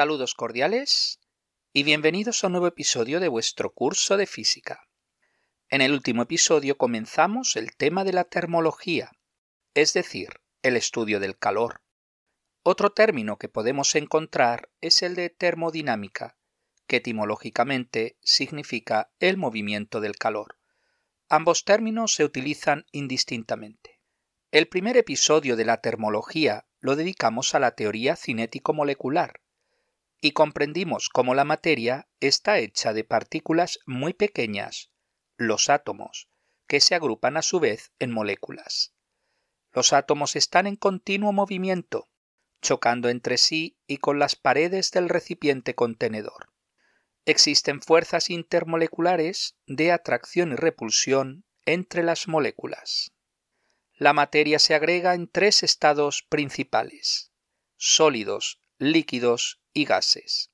[0.00, 1.20] Saludos cordiales
[1.74, 4.88] y bienvenidos a un nuevo episodio de vuestro curso de física.
[5.68, 9.12] En el último episodio comenzamos el tema de la termología,
[9.74, 11.82] es decir, el estudio del calor.
[12.62, 16.38] Otro término que podemos encontrar es el de termodinámica,
[16.86, 20.56] que etimológicamente significa el movimiento del calor.
[21.28, 24.00] Ambos términos se utilizan indistintamente.
[24.50, 29.42] El primer episodio de la termología lo dedicamos a la teoría cinético-molecular
[30.20, 34.90] y comprendimos cómo la materia está hecha de partículas muy pequeñas,
[35.36, 36.28] los átomos,
[36.66, 38.94] que se agrupan a su vez en moléculas.
[39.72, 42.08] Los átomos están en continuo movimiento,
[42.60, 46.52] chocando entre sí y con las paredes del recipiente contenedor.
[47.24, 53.12] Existen fuerzas intermoleculares de atracción y repulsión entre las moléculas.
[53.94, 57.32] La materia se agrega en tres estados principales,
[57.76, 60.50] sólidos, líquidos y gases.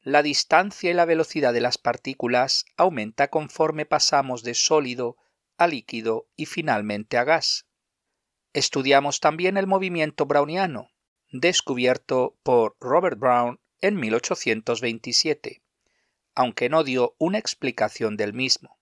[0.00, 5.18] La distancia y la velocidad de las partículas aumenta conforme pasamos de sólido
[5.58, 7.66] a líquido y finalmente a gas.
[8.54, 10.90] Estudiamos también el movimiento browniano,
[11.32, 15.62] descubierto por Robert Brown en 1827,
[16.34, 18.78] aunque no dio una explicación del mismo.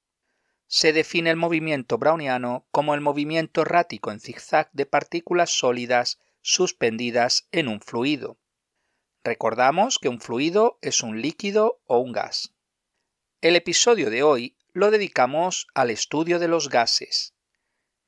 [0.69, 7.49] Se define el movimiento browniano como el movimiento errático en zigzag de partículas sólidas suspendidas
[7.51, 8.39] en un fluido.
[9.29, 12.55] Recordamos que un fluido es un líquido o un gas.
[13.43, 17.34] El episodio de hoy lo dedicamos al estudio de los gases,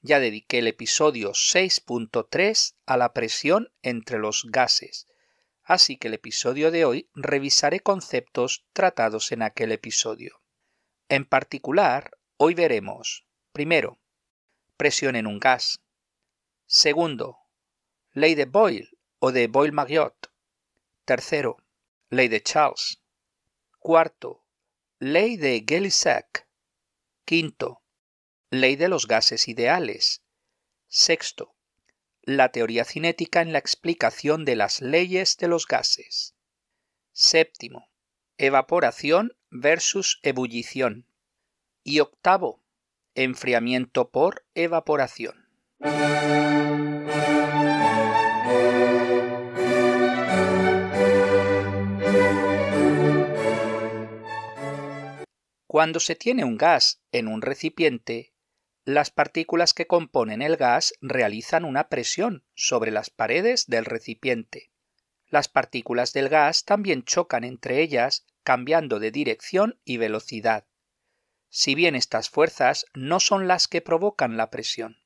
[0.01, 5.09] ya dediqué el episodio 6.3 a la presión entre los gases,
[5.63, 10.41] así que el episodio de hoy revisaré conceptos tratados en aquel episodio.
[11.11, 13.99] En particular, hoy veremos, primero,
[14.79, 15.83] presión en un gas.
[16.65, 17.37] Segundo,
[18.15, 18.89] ley de Boyle
[19.19, 20.30] o de Boyle-Marriott.
[21.05, 21.57] Tercero,
[22.09, 23.03] ley de Charles.
[23.79, 24.45] Cuarto,
[24.99, 26.47] ley de Gay-Lussac.
[27.25, 27.81] Quinto,
[28.53, 30.25] Ley de los gases ideales.
[30.89, 31.55] Sexto.
[32.23, 36.35] La teoría cinética en la explicación de las leyes de los gases.
[37.13, 37.89] Séptimo.
[38.39, 41.07] Evaporación versus ebullición.
[41.85, 42.65] Y octavo.
[43.15, 45.49] Enfriamiento por evaporación.
[55.71, 58.35] Cuando se tiene un gas en un recipiente,
[58.85, 64.73] las partículas que componen el gas realizan una presión sobre las paredes del recipiente.
[65.29, 70.67] Las partículas del gas también chocan entre ellas cambiando de dirección y velocidad.
[71.51, 74.97] Si bien estas fuerzas no son las que provocan la presión.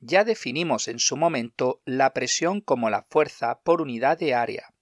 [0.00, 4.74] Ya definimos en su momento la presión como la fuerza por unidad de área.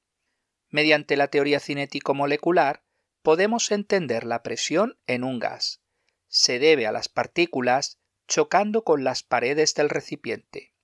[0.70, 2.84] Mediante la teoría cinético-molecular
[3.22, 5.82] podemos entender la presión en un gas.
[6.28, 10.75] Se debe a las partículas chocando con las paredes del recipiente.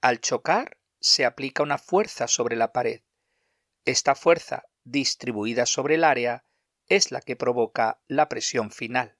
[0.00, 3.02] Al chocar, se aplica una fuerza sobre la pared.
[3.84, 6.44] Esta fuerza, distribuida sobre el área,
[6.88, 9.16] es la que provoca la presión final.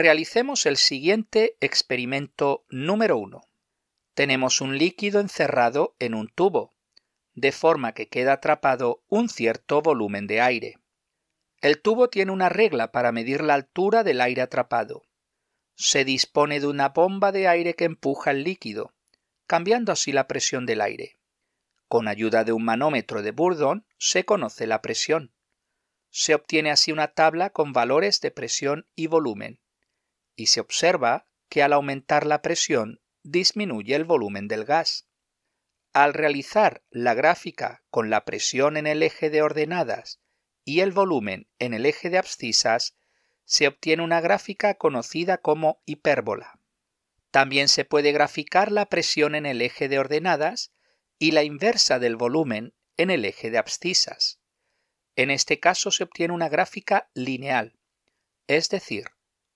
[0.00, 3.40] Realicemos el siguiente experimento número 1.
[4.14, 6.72] Tenemos un líquido encerrado en un tubo
[7.34, 10.78] de forma que queda atrapado un cierto volumen de aire.
[11.60, 15.02] El tubo tiene una regla para medir la altura del aire atrapado.
[15.74, 18.94] Se dispone de una bomba de aire que empuja el líquido,
[19.48, 21.18] cambiando así la presión del aire.
[21.88, 25.34] Con ayuda de un manómetro de Bourdon se conoce la presión.
[26.10, 29.58] Se obtiene así una tabla con valores de presión y volumen,
[30.38, 35.08] y se observa que al aumentar la presión disminuye el volumen del gas.
[35.92, 40.20] Al realizar la gráfica con la presión en el eje de ordenadas
[40.64, 42.96] y el volumen en el eje de abscisas,
[43.46, 46.60] se obtiene una gráfica conocida como hipérbola.
[47.32, 50.72] También se puede graficar la presión en el eje de ordenadas
[51.18, 54.38] y la inversa del volumen en el eje de abscisas.
[55.16, 57.76] En este caso se obtiene una gráfica lineal,
[58.46, 59.06] es decir,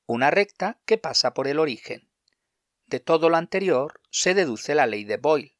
[0.07, 2.11] una recta que pasa por el origen.
[2.87, 5.57] De todo lo anterior se deduce la ley de Boyle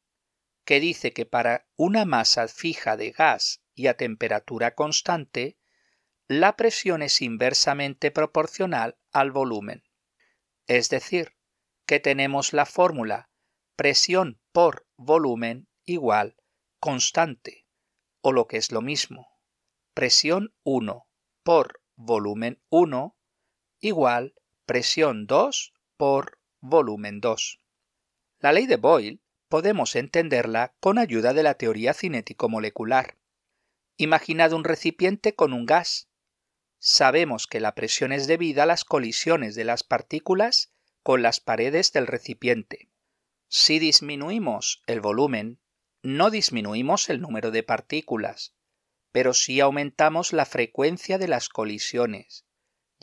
[0.65, 5.57] que dice que para una masa fija de gas y a temperatura constante,
[6.27, 9.83] la presión es inversamente proporcional al volumen.
[10.67, 11.35] Es decir,
[11.85, 13.29] que tenemos la fórmula
[13.75, 16.37] presión por volumen igual
[16.79, 17.65] constante,
[18.21, 19.27] o lo que es lo mismo,
[19.93, 21.07] presión 1
[21.43, 23.17] por volumen 1
[23.83, 24.33] igual
[24.65, 27.59] presión 2 por volumen 2.
[28.39, 29.19] La ley de Boyle
[29.49, 33.17] podemos entenderla con ayuda de la teoría cinético-molecular.
[33.97, 36.07] Imaginad un recipiente con un gas.
[36.79, 40.71] Sabemos que la presión es debida a las colisiones de las partículas
[41.01, 42.89] con las paredes del recipiente.
[43.49, 45.59] Si disminuimos el volumen,
[46.01, 48.55] no disminuimos el número de partículas,
[49.11, 52.45] pero sí aumentamos la frecuencia de las colisiones,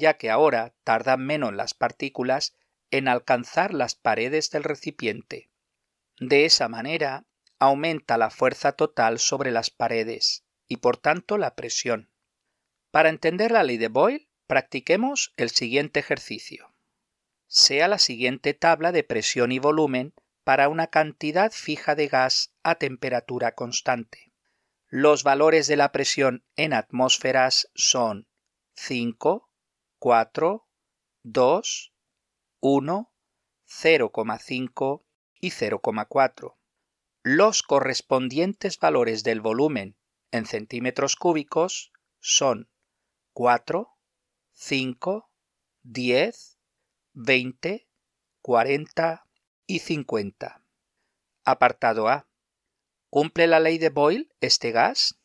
[0.00, 2.56] ya que ahora tardan menos las partículas
[2.90, 5.50] en alcanzar las paredes del recipiente.
[6.18, 7.24] De esa manera,
[7.60, 12.10] aumenta la fuerza total sobre las paredes y por tanto la presión.
[12.90, 16.72] Para entender la ley de Boyle, practiquemos el siguiente ejercicio.
[17.46, 22.76] Sea la siguiente tabla de presión y volumen para una cantidad fija de gas a
[22.76, 24.32] temperatura constante.
[24.88, 28.26] Los valores de la presión en atmósferas son
[28.74, 29.49] 5,
[30.02, 30.66] 4,
[31.24, 31.94] 2,
[32.60, 33.12] 1,
[33.68, 35.04] 0,5
[35.38, 36.56] y 0,4.
[37.22, 39.98] Los correspondientes valores del volumen
[40.30, 42.70] en centímetros cúbicos son
[43.34, 43.94] 4,
[44.52, 45.30] 5,
[45.82, 46.58] 10,
[47.12, 47.88] 20,
[48.40, 49.26] 40
[49.66, 50.64] y 50.
[51.44, 52.26] Apartado A.
[53.10, 55.20] ¿Cumple la ley de Boyle este gas?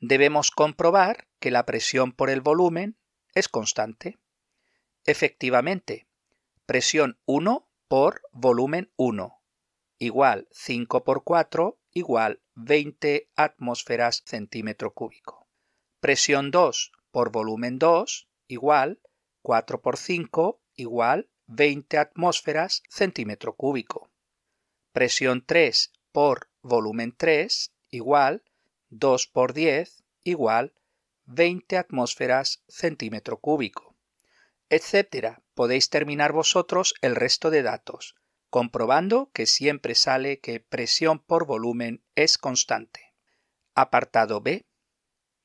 [0.00, 2.98] Debemos comprobar que la presión por el volumen
[3.34, 4.18] es constante.
[5.04, 6.06] Efectivamente,
[6.66, 9.42] presión 1 por volumen 1
[10.02, 15.46] igual 5 por 4 igual 20 atmósferas centímetro cúbico.
[16.00, 19.00] Presión 2 por volumen 2 igual
[19.42, 24.10] 4 por 5 igual 20 atmósferas centímetro cúbico.
[24.92, 28.42] Presión 3 por volumen 3 igual
[28.90, 30.74] 2 por 10 igual
[31.34, 33.96] 20 atmósferas centímetro cúbico,
[34.68, 35.42] etcétera.
[35.54, 38.16] Podéis terminar vosotros el resto de datos,
[38.50, 43.14] comprobando que siempre sale que presión por volumen es constante.
[43.74, 44.66] Apartado B.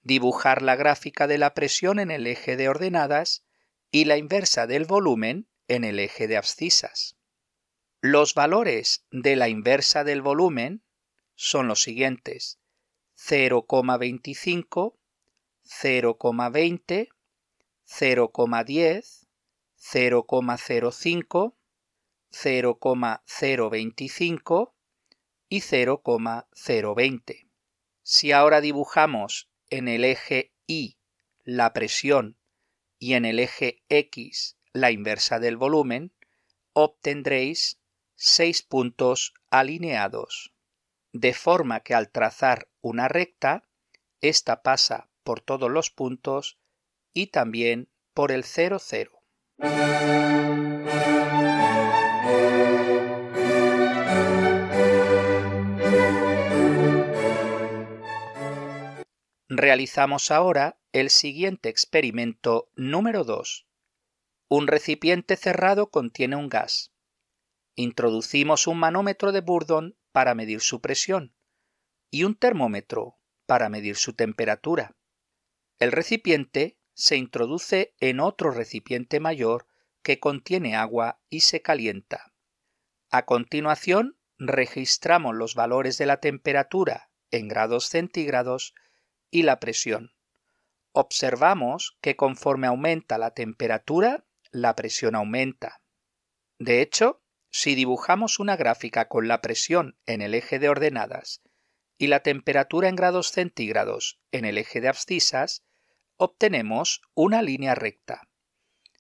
[0.02, 3.46] Dibujar la gráfica de la presión en el eje de ordenadas
[3.90, 7.18] y la inversa del volumen en el eje de abscisas.
[8.02, 10.84] Los valores de la inversa del volumen
[11.36, 12.60] son los siguientes
[13.18, 14.97] 0,25,
[15.68, 17.10] 0,20,
[17.86, 19.28] 0,10,
[19.78, 21.54] 0,05,
[22.32, 24.76] 0,025
[25.50, 27.48] y 0,020.
[28.04, 30.98] Si ahora dibujamos en el eje Y
[31.44, 32.38] la presión
[33.00, 36.14] y en el eje X la inversa del volumen,
[36.74, 37.80] obtendréis
[38.16, 40.54] seis puntos alineados,
[41.14, 43.68] de forma que al trazar una recta,
[44.22, 46.58] esta pasa por todos los puntos
[47.14, 49.12] y también por el 0, 0.
[59.50, 63.68] Realizamos ahora el siguiente experimento número 2.
[64.48, 66.94] Un recipiente cerrado contiene un gas.
[67.76, 71.36] Introducimos un manómetro de Burdon para medir su presión
[72.10, 74.97] y un termómetro para medir su temperatura.
[75.80, 79.68] El recipiente se introduce en otro recipiente mayor
[80.02, 82.34] que contiene agua y se calienta.
[83.12, 88.74] A continuación, registramos los valores de la temperatura en grados centígrados
[89.30, 90.14] y la presión.
[90.94, 95.82] Observamos que conforme aumenta la temperatura, la presión aumenta.
[96.58, 101.44] De hecho, si dibujamos una gráfica con la presión en el eje de ordenadas
[102.00, 105.64] y la temperatura en grados centígrados en el eje de abscisas,
[106.20, 108.28] obtenemos una línea recta.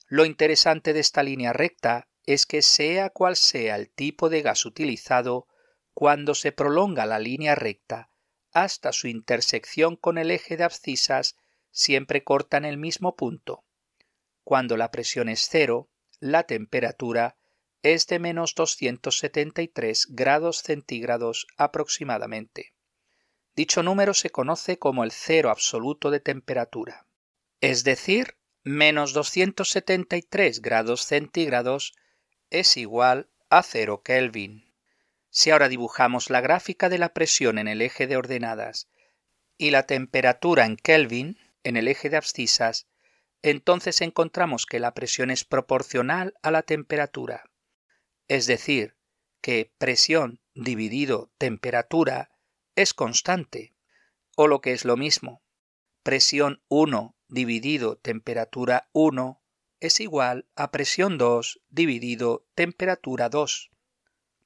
[0.08, 4.66] Lo interesante de esta línea recta es que sea cual sea el tipo de gas
[4.66, 5.48] utilizado,
[5.96, 8.12] cuando se prolonga la línea recta
[8.54, 11.36] hasta su intersección con el eje de abscisas,
[11.72, 13.66] siempre corta en el mismo punto.
[14.44, 17.38] Cuando la presión es cero, la temperatura
[17.82, 22.74] es de menos 273 grados centígrados aproximadamente.
[23.56, 27.07] Dicho número se conoce como el cero absoluto de temperatura
[27.62, 31.94] es decir, menos 273 grados centígrados
[32.50, 34.74] es igual a 0 Kelvin.
[35.30, 38.90] Si ahora dibujamos la gráfica de la presión en el eje de ordenadas
[39.58, 42.88] y la temperatura en Kelvin en el eje de abscisas,
[43.42, 47.50] entonces encontramos que la presión es proporcional a la temperatura.
[48.28, 48.96] Es decir,
[49.42, 52.32] que presión dividido temperatura
[52.76, 53.74] es constante,
[54.36, 55.44] o lo que es lo mismo,
[56.04, 59.42] presión 1 dividido temperatura 1
[59.80, 63.70] es igual a presión 2 dividido temperatura 2.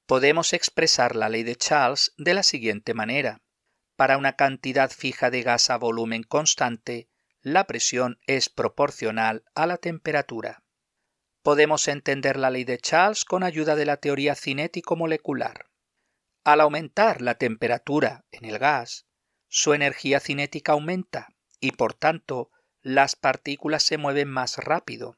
[0.05, 3.41] Podemos expresar la ley de Charles de la siguiente manera.
[3.95, 7.07] Para una cantidad fija de gas a volumen constante,
[7.41, 10.63] la presión es proporcional a la temperatura.
[11.43, 15.69] Podemos entender la ley de Charles con ayuda de la teoría cinético-molecular.
[16.43, 19.05] Al aumentar la temperatura en el gas,
[19.47, 25.17] su energía cinética aumenta y por tanto las partículas se mueven más rápido.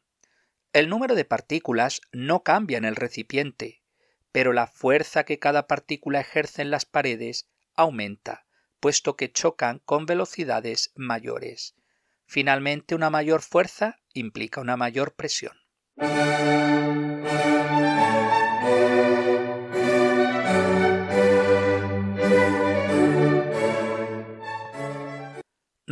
[0.74, 3.84] El número de partículas no cambia en el recipiente,
[4.32, 8.46] pero la fuerza que cada partícula ejerce en las paredes aumenta,
[8.80, 11.76] puesto que chocan con velocidades mayores.
[12.26, 15.56] Finalmente, una mayor fuerza implica una mayor presión.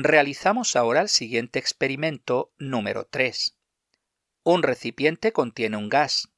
[0.04, 3.56] Realizamos ahora el siguiente experimento número 3.
[4.44, 6.30] Un recipiente contiene un gas.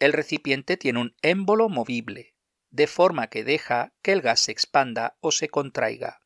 [0.00, 2.34] El recipiente tiene un émbolo movible,
[2.70, 6.22] de forma que deja que el gas se expanda o se contraiga.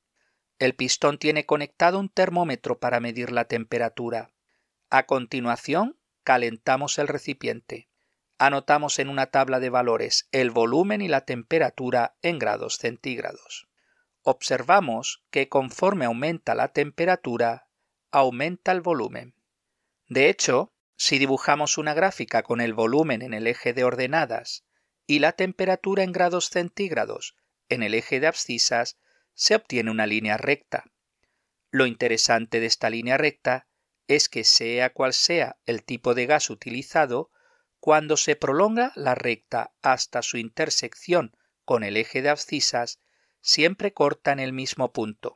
[0.59, 4.33] El pistón tiene conectado un termómetro para medir la temperatura.
[4.89, 7.91] A continuación, calentamos el recipiente.
[8.39, 13.69] Anotamos en una tabla de valores el volumen y la temperatura en grados centígrados
[14.23, 17.69] observamos que conforme aumenta la temperatura,
[18.11, 19.35] aumenta el volumen.
[20.09, 24.65] De hecho, si dibujamos una gráfica con el volumen en el eje de ordenadas
[25.07, 27.37] y la temperatura en grados centígrados
[27.69, 28.99] en el eje de abscisas,
[29.35, 30.85] se obtiene una línea recta.
[31.71, 33.67] Lo interesante de esta línea recta
[34.07, 37.31] es que sea cual sea el tipo de gas utilizado,
[37.81, 43.01] cuando se prolonga la recta hasta su intersección con el eje de abscisas,
[43.43, 45.35] siempre corta en el mismo punto.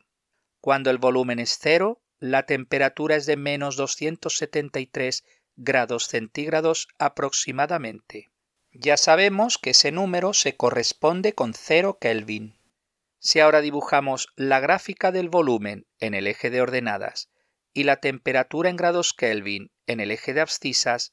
[0.60, 5.25] Cuando el volumen es cero, la temperatura es de menos 273
[5.56, 8.30] grados centígrados aproximadamente.
[8.72, 12.58] Ya sabemos que ese número se corresponde con 0 Kelvin.
[13.18, 17.30] Si ahora dibujamos la gráfica del volumen en el eje de ordenadas
[17.72, 21.12] y la temperatura en grados Kelvin en el eje de abscisas,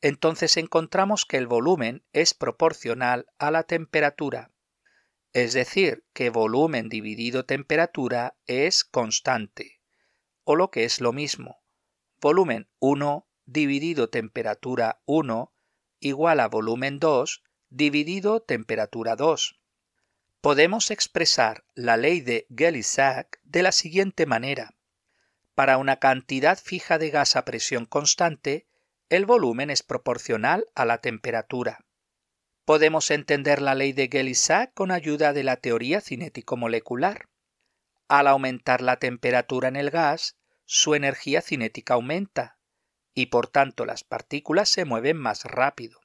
[0.00, 4.50] entonces encontramos que el volumen es proporcional a la temperatura
[5.36, 9.82] es decir, que volumen dividido temperatura es constante,
[10.44, 11.62] o lo que es lo mismo,
[12.22, 15.52] volumen 1 dividido temperatura 1
[16.00, 19.60] igual a volumen 2 dividido temperatura 2.
[20.40, 24.74] Podemos expresar la ley de Gay-Lussac de la siguiente manera.
[25.54, 28.68] Para una cantidad fija de gas a presión constante,
[29.10, 31.85] el volumen es proporcional a la temperatura.
[32.66, 37.28] Podemos entender la ley de Gay-Lussac con ayuda de la teoría cinético-molecular.
[38.08, 42.58] Al aumentar la temperatura en el gas, su energía cinética aumenta
[43.14, 46.00] y por tanto las partículas se mueven más rápido.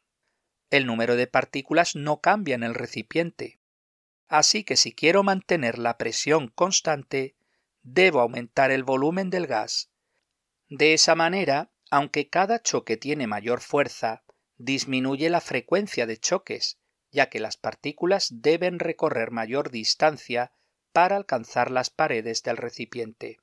[0.70, 3.60] El número de partículas no cambia en el recipiente.
[4.28, 7.36] Así que si quiero mantener la presión constante,
[7.82, 9.90] debo aumentar el volumen del gas.
[10.70, 14.24] De esa manera, aunque cada choque tiene mayor fuerza,
[14.64, 16.78] disminuye la frecuencia de choques,
[17.12, 20.54] ya que las partículas deben recorrer mayor distancia
[20.94, 23.38] para alcanzar las paredes del recipiente.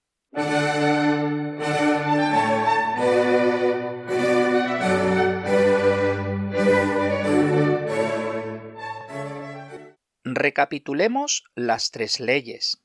[10.25, 12.83] Recapitulemos las tres leyes.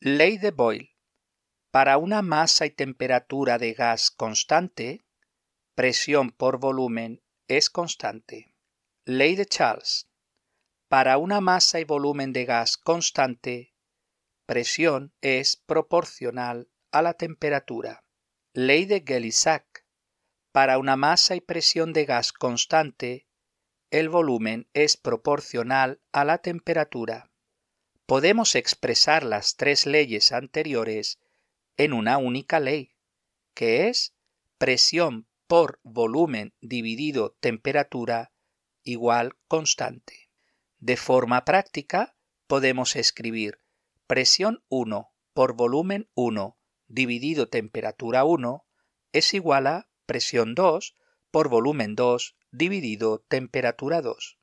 [0.00, 0.90] Ley de Boyle.
[1.70, 5.04] Para una masa y temperatura de gas constante,
[5.74, 7.22] presión por volumen
[7.56, 8.54] es constante.
[9.04, 10.08] Ley de Charles.
[10.88, 13.74] Para una masa y volumen de gas constante,
[14.46, 18.04] presión es proporcional a la temperatura.
[18.54, 19.84] Ley de Gay-Lussac.
[20.50, 23.26] Para una masa y presión de gas constante,
[23.90, 27.30] el volumen es proporcional a la temperatura.
[28.06, 31.18] Podemos expresar las tres leyes anteriores
[31.76, 32.94] en una única ley,
[33.54, 34.14] que es
[34.56, 38.32] presión por volumen dividido temperatura
[38.84, 40.30] igual constante.
[40.78, 42.16] De forma práctica,
[42.46, 43.58] podemos escribir
[44.06, 48.64] presión 1 por volumen 1 dividido temperatura 1
[49.12, 50.96] es igual a presión 2
[51.30, 54.38] por volumen 2 dividido temperatura 2.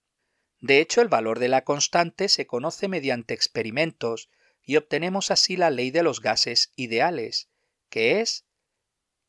[0.60, 4.30] De hecho, el valor de la constante se conoce mediante experimentos
[4.62, 7.50] y obtenemos así la ley de los gases ideales,
[7.90, 8.46] que es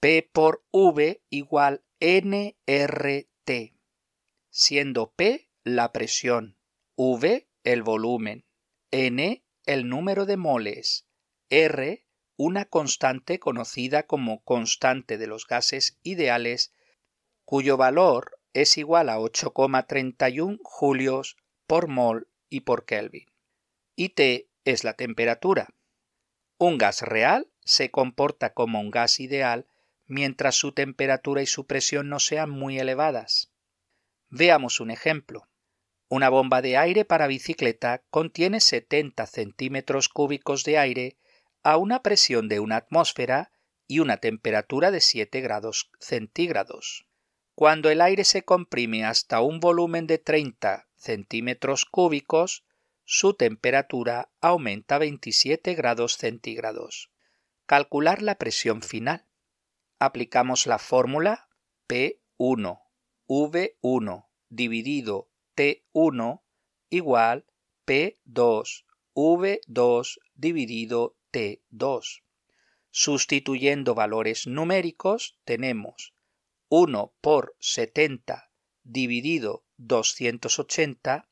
[0.00, 3.74] P por V igual nRT,
[4.48, 6.56] siendo P la presión,
[6.96, 8.46] V el volumen,
[8.90, 11.06] N el número de moles,
[11.50, 16.72] R una constante conocida como constante de los gases ideales
[17.44, 23.26] cuyo valor es igual a 8,31 julios por mol y por Kelvin.
[23.96, 25.68] Y T es la temperatura.
[26.56, 29.66] Un gas real se comporta como un gas ideal
[30.10, 33.52] mientras su temperatura y su presión no sean muy elevadas.
[34.28, 35.48] Veamos un ejemplo.
[36.08, 41.16] Una bomba de aire para bicicleta contiene 70 centímetros cúbicos de aire
[41.62, 43.52] a una presión de una atmósfera
[43.86, 47.06] y una temperatura de 7 grados centígrados.
[47.54, 52.64] Cuando el aire se comprime hasta un volumen de 30 centímetros cúbicos,
[53.04, 57.12] su temperatura aumenta 27 grados centígrados.
[57.66, 59.29] Calcular la presión final.
[60.02, 61.50] Aplicamos la fórmula
[61.86, 62.80] P1
[63.28, 66.40] V1 dividido T1
[66.88, 67.44] igual
[67.86, 72.22] P2 V2 dividido T2.
[72.90, 76.14] Sustituyendo valores numéricos tenemos
[76.70, 78.50] 1 por 70
[78.82, 81.28] dividido 280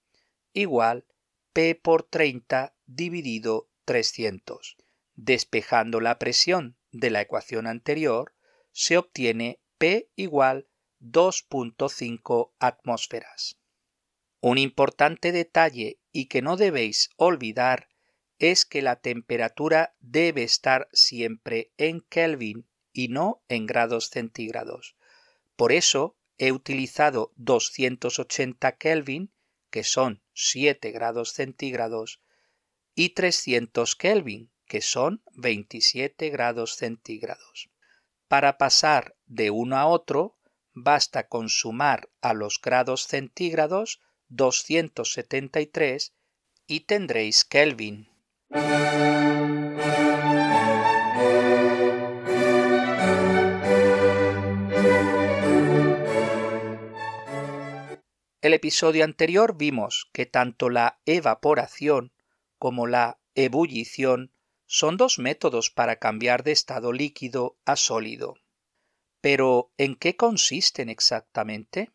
[0.52, 1.06] igual
[1.54, 4.76] P por 30 dividido 300.
[5.14, 8.34] Despejando la presión de la ecuación anterior,
[8.80, 10.68] se obtiene P igual
[11.00, 13.58] 2.5 atmósferas.
[14.40, 17.88] Un importante detalle y que no debéis olvidar
[18.38, 24.94] es que la temperatura debe estar siempre en Kelvin y no en grados centígrados.
[25.56, 29.32] Por eso he utilizado 280 Kelvin,
[29.70, 32.22] que son 7 grados centígrados,
[32.94, 37.70] y 300 Kelvin, que son 27 grados centígrados.
[38.28, 40.36] Para pasar de uno a otro,
[40.74, 46.14] basta con sumar a los grados centígrados 273
[46.66, 48.10] y tendréis Kelvin.
[58.40, 62.12] El episodio anterior vimos que tanto la evaporación
[62.58, 64.32] como la ebullición
[64.68, 68.36] son dos métodos para cambiar de estado líquido a sólido.
[69.22, 71.90] Pero, ¿en qué consisten exactamente?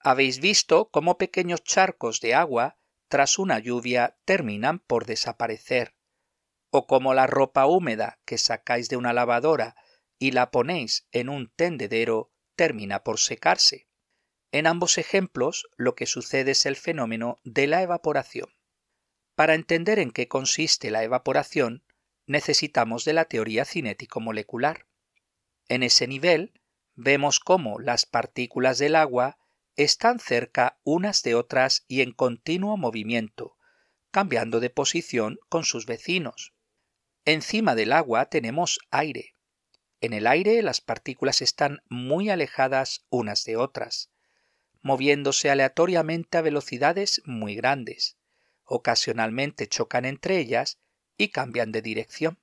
[0.00, 2.78] Habéis visto cómo pequeños charcos de agua
[3.08, 5.94] tras una lluvia terminan por desaparecer,
[6.70, 9.76] o como la ropa húmeda que sacáis de una lavadora
[10.18, 13.86] y la ponéis en un tendedero termina por secarse.
[14.50, 18.48] En ambos ejemplos lo que sucede es el fenómeno de la evaporación.
[19.42, 21.82] Para entender en qué consiste la evaporación,
[22.26, 24.86] necesitamos de la teoría cinético-molecular.
[25.66, 26.52] En ese nivel,
[26.94, 29.38] vemos cómo las partículas del agua
[29.74, 33.56] están cerca unas de otras y en continuo movimiento,
[34.12, 36.54] cambiando de posición con sus vecinos.
[37.24, 39.34] Encima del agua tenemos aire.
[40.00, 44.12] En el aire las partículas están muy alejadas unas de otras
[44.82, 48.18] moviéndose aleatoriamente a velocidades muy grandes.
[48.74, 50.78] Ocasionalmente chocan entre ellas
[51.18, 52.38] y cambian de dirección.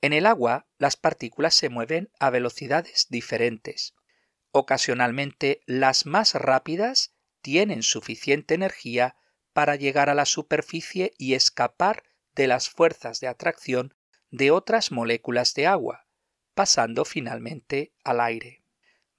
[0.00, 3.94] En el agua las partículas se mueven a velocidades diferentes.
[4.50, 9.14] Ocasionalmente las más rápidas tienen suficiente energía
[9.52, 12.02] para llegar a la superficie y escapar
[12.34, 13.94] de las fuerzas de atracción
[14.32, 16.08] de otras moléculas de agua,
[16.54, 18.64] pasando finalmente al aire,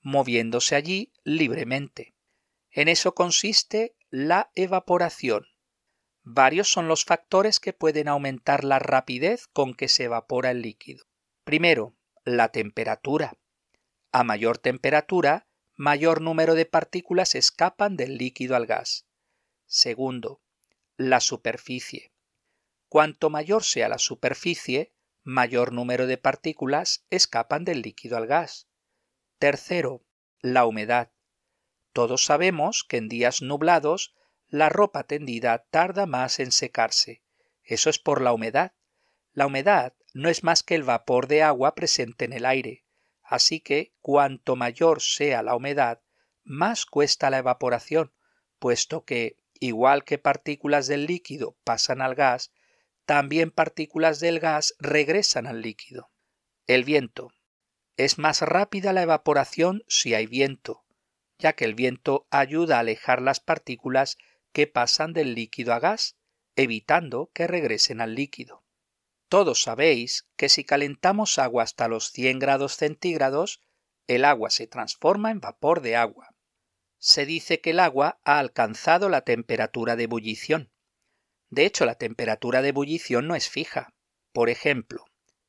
[0.02, 2.16] moviéndose allí libremente.
[2.70, 5.48] En eso consiste la evaporación.
[6.30, 11.06] Varios son los factores que pueden aumentar la rapidez con que se evapora el líquido.
[11.46, 13.38] Primero, la temperatura.
[14.12, 19.08] A mayor temperatura, mayor número de partículas escapan del líquido al gas.
[19.68, 20.42] Segundo,
[20.98, 22.12] la superficie.
[22.90, 24.92] Cuanto mayor sea la superficie,
[25.24, 28.68] mayor número de partículas escapan del líquido al gas.
[29.40, 30.04] Tercero,
[30.42, 31.10] la humedad.
[31.94, 34.14] Todos sabemos que en días nublados
[34.50, 37.22] la ropa tendida tarda más en secarse.
[37.64, 38.74] Eso es por la humedad.
[39.34, 42.86] La humedad no es más que el vapor de agua presente en el aire,
[43.24, 46.02] así que cuanto mayor sea la humedad,
[46.44, 48.14] más cuesta la evaporación,
[48.58, 52.52] puesto que, igual que partículas del líquido pasan al gas,
[53.06, 56.10] también partículas del gas regresan al líquido.
[56.66, 57.32] El viento.
[57.96, 60.84] Es más rápida la evaporación si hay viento,
[61.38, 64.18] ya que el viento ayuda a alejar las partículas
[64.58, 66.16] que pasan del líquido a gas,
[66.56, 68.66] evitando que regresen al líquido.
[69.30, 73.62] Todos sabéis que si calentamos agua hasta los 100 grados centígrados,
[74.08, 76.34] el agua se transforma en vapor de agua.
[76.98, 80.72] Se dice que el agua ha alcanzado la temperatura de ebullición.
[81.52, 83.94] De hecho, la temperatura de ebullición no es fija.
[84.32, 85.06] Por ejemplo,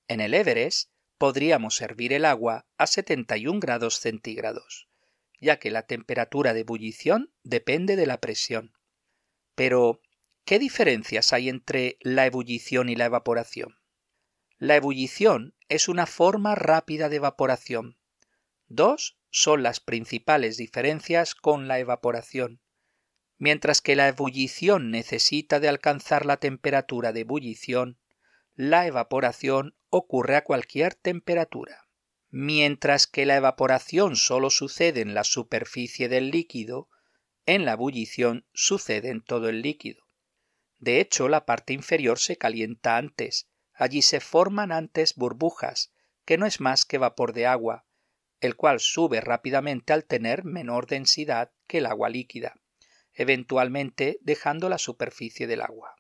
[0.07, 4.87] en el Everest podríamos hervir el agua a 71 grados centígrados
[5.41, 8.75] ya que la temperatura de ebullición depende de la presión.
[9.59, 10.01] Pero,
[10.45, 13.77] ¿qué diferencias hay entre la ebullición y la evaporación?
[14.57, 17.99] La ebullición es una forma rápida de evaporación.
[18.69, 22.61] Dos son las principales diferencias con la evaporación.
[23.37, 27.99] Mientras que la ebullición necesita de alcanzar la temperatura de ebullición,
[28.55, 31.89] la evaporación ocurre a cualquier temperatura.
[32.31, 36.89] Mientras que la evaporación solo sucede en la superficie del líquido,
[37.49, 40.03] en la ebullición sucede en todo el líquido.
[40.79, 45.91] De hecho, la parte inferior se calienta antes, allí se forman antes burbujas,
[46.27, 47.87] que no es más que vapor de agua,
[48.41, 52.61] el cual sube rápidamente al tener menor densidad que el agua líquida,
[53.15, 55.97] eventualmente dejando la superficie del agua.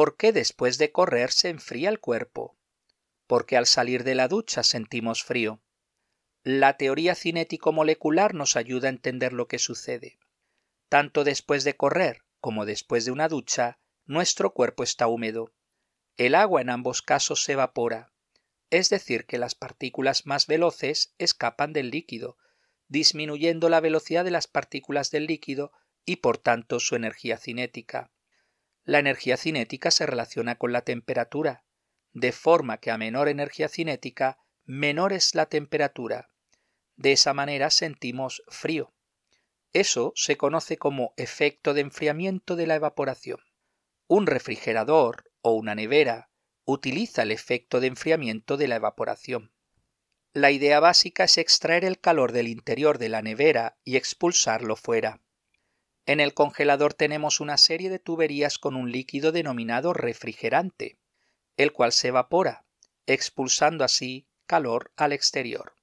[0.00, 2.56] ¿Por qué después de correr se enfría el cuerpo?
[3.26, 5.60] Porque al salir de la ducha sentimos frío.
[6.42, 10.18] La teoría cinético-molecular nos ayuda a entender lo que sucede.
[10.88, 15.52] Tanto después de correr como después de una ducha, nuestro cuerpo está húmedo.
[16.16, 18.10] El agua en ambos casos se evapora,
[18.70, 22.38] es decir, que las partículas más veloces escapan del líquido,
[22.88, 25.72] disminuyendo la velocidad de las partículas del líquido
[26.06, 28.10] y por tanto su energía cinética.
[28.84, 31.64] La energía cinética se relaciona con la temperatura,
[32.12, 36.28] de forma que a menor energía cinética, menor es la temperatura.
[36.96, 38.92] De esa manera sentimos frío.
[39.72, 43.40] Eso se conoce como efecto de enfriamiento de la evaporación.
[44.08, 46.30] Un refrigerador o una nevera
[46.64, 49.52] utiliza el efecto de enfriamiento de la evaporación.
[50.32, 55.20] La idea básica es extraer el calor del interior de la nevera y expulsarlo fuera.
[56.06, 60.98] En el congelador tenemos una serie de tuberías con un líquido denominado refrigerante,
[61.56, 62.64] el cual se evapora,
[63.06, 65.74] expulsando así calor al exterior.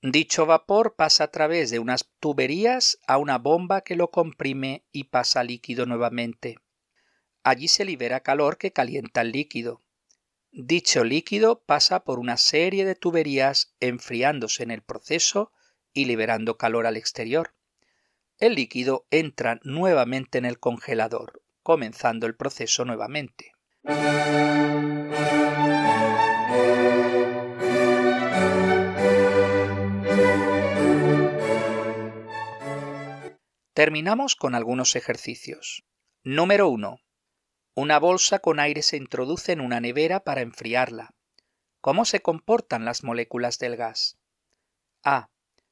[0.00, 5.04] Dicho vapor pasa a través de unas tuberías a una bomba que lo comprime y
[5.04, 6.58] pasa líquido nuevamente.
[7.42, 9.82] Allí se libera calor que calienta el líquido.
[10.52, 15.52] Dicho líquido pasa por una serie de tuberías enfriándose en el proceso
[15.92, 17.54] y liberando calor al exterior.
[18.38, 23.52] El líquido entra nuevamente en el congelador, comenzando el proceso nuevamente.
[33.74, 35.84] Terminamos con algunos ejercicios.
[36.22, 37.00] Número 1.
[37.74, 41.14] Una bolsa con aire se introduce en una nevera para enfriarla.
[41.80, 44.16] ¿Cómo se comportan las moléculas del gas?
[45.02, 45.28] A.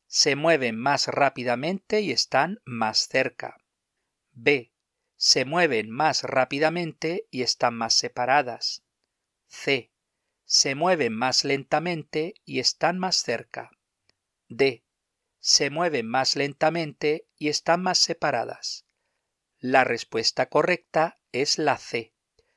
[0.07, 3.59] Se mueven más rápidamente y están más cerca.
[4.33, 4.73] B.
[5.17, 8.85] Se mueven más rápidamente y están más separadas.
[9.47, 9.93] C.
[10.45, 13.71] Se mueven más lentamente y están más cerca.
[14.49, 14.87] D
[15.49, 18.85] se mueven más lentamente y están más separadas.
[19.61, 22.15] La respuesta correcta es la C.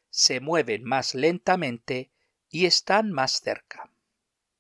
[0.09, 2.11] Se mueven más lentamente
[2.49, 3.93] y están más cerca.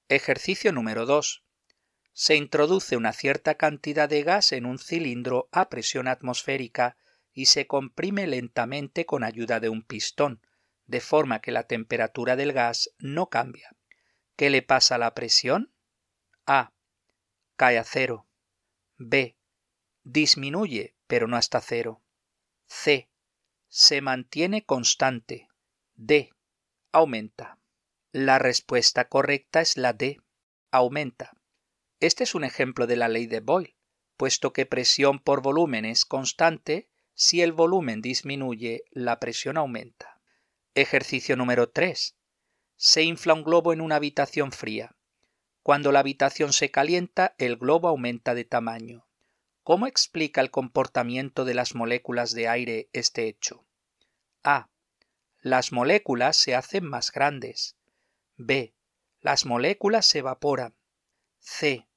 [0.09, 1.43] Ejercicio número 2.
[2.21, 6.97] Se introduce una cierta cantidad de gas en un cilindro a presión atmosférica
[7.31, 10.45] y se comprime lentamente con ayuda de un pistón,
[10.85, 13.73] de forma que la temperatura del gas no cambia.
[14.35, 15.73] ¿Qué le pasa a la presión?
[16.45, 16.73] A
[17.55, 18.27] cae a cero.
[18.97, 19.37] B.
[20.03, 22.03] Disminuye, pero no hasta cero.
[22.67, 23.09] C.
[23.69, 25.47] Se mantiene constante.
[25.95, 26.31] D.
[26.91, 27.59] Aumenta.
[28.11, 30.19] La respuesta correcta es la D.
[30.69, 31.38] Aumenta.
[31.99, 33.75] Este es un ejemplo de la ley de Boyle,
[34.15, 40.21] puesto que presión por volumen es constante, si el volumen disminuye, la presión aumenta.
[40.75, 42.15] Ejercicio número 3.
[42.77, 44.95] Se infla un globo en una habitación fría.
[45.61, 49.05] Cuando la habitación se calienta, el globo aumenta de tamaño.
[49.63, 53.65] ¿Cómo explica el comportamiento de las moléculas de aire este hecho?
[54.41, 54.69] A.
[55.41, 57.75] Las moléculas se hacen más grandes.
[58.37, 58.73] B.
[59.19, 60.75] Las moléculas se evaporan.
[61.39, 61.88] C.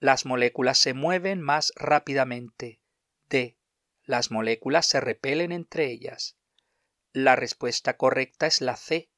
[0.00, 2.80] Las moléculas se mueven más rápidamente.
[3.28, 3.56] D.
[4.02, 6.36] Las moléculas se repelen entre ellas.
[7.12, 9.08] La respuesta correcta es la C.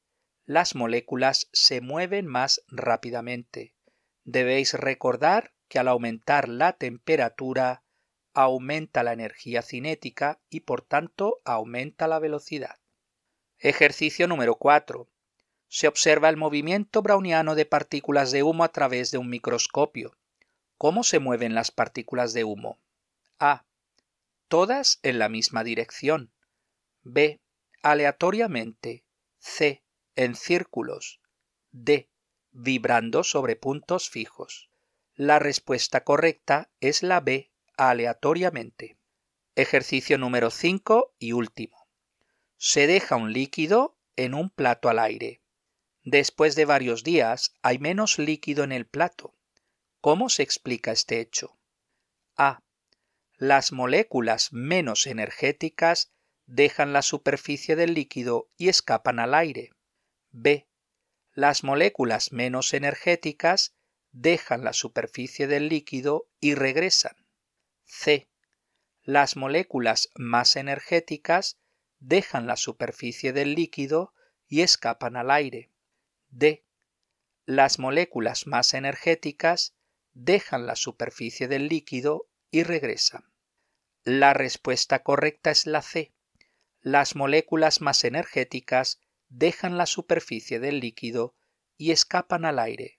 [0.45, 3.75] Las moléculas se mueven más rápidamente.
[4.25, 7.83] Debéis recordar que al aumentar la temperatura
[8.33, 12.79] aumenta la energía cinética y por tanto aumenta la velocidad.
[13.59, 15.09] Ejercicio número 4.
[15.69, 20.17] Se observa el movimiento browniano de partículas de humo a través de un microscopio.
[20.79, 22.79] ¿Cómo se mueven las partículas de humo?
[23.39, 23.65] A.
[24.49, 26.33] Todas en la misma dirección.
[27.03, 27.41] B.
[27.83, 29.05] aleatoriamente,
[29.39, 29.83] C
[30.17, 31.21] en círculos,
[31.73, 32.11] D
[32.51, 34.71] vibrando sobre puntos fijos.
[35.15, 38.99] La respuesta correcta es la B aleatoriamente.
[39.55, 41.89] Ejercicio número 5 y último.
[42.57, 45.43] Se deja un líquido en un plato al aire.
[46.03, 49.36] Después de varios días hay menos líquido en el plato.
[50.00, 51.59] ¿Cómo se explica este hecho?
[52.37, 52.62] A.
[53.37, 56.12] Las moléculas menos energéticas
[56.46, 59.72] dejan la superficie del líquido y escapan al aire.
[60.30, 60.68] B.
[61.32, 63.74] Las moléculas menos energéticas
[64.12, 67.26] dejan la superficie del líquido y regresan.
[67.85, 68.28] C.
[69.02, 71.59] Las moléculas más energéticas
[71.98, 74.14] dejan la superficie del líquido
[74.48, 75.70] y escapan al aire.
[76.28, 76.64] D.
[77.44, 79.76] Las moléculas más energéticas
[80.18, 83.31] dejan la superficie del líquido y regresan.
[84.02, 86.14] La respuesta correcta es la C.
[86.81, 88.98] Las moléculas más energéticas
[89.29, 91.35] dejan la superficie del líquido
[91.76, 92.98] y escapan al aire.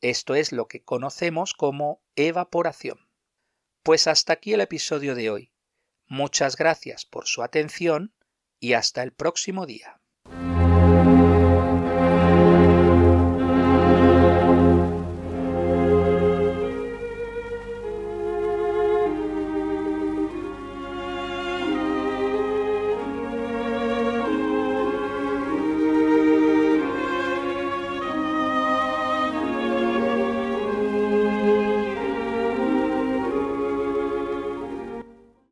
[0.00, 3.08] Esto es lo que conocemos como evaporación.
[3.82, 5.52] Pues hasta aquí el episodio de hoy.
[6.06, 8.14] Muchas gracias por su atención
[8.60, 10.00] y hasta el próximo día.